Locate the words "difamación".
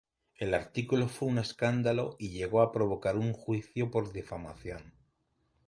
4.11-4.93